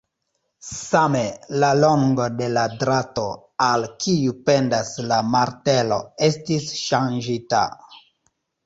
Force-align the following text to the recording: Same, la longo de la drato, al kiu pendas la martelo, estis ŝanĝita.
Same, 0.67 1.19
la 1.63 1.69
longo 1.81 2.25
de 2.39 2.47
la 2.55 2.63
drato, 2.85 3.27
al 3.69 3.87
kiu 4.07 4.35
pendas 4.49 4.93
la 5.13 5.23
martelo, 5.37 6.05
estis 6.33 6.71
ŝanĝita. 6.85 7.67